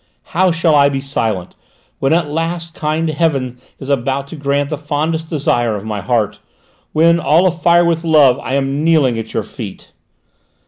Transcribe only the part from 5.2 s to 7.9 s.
desire of my heart? When, all afire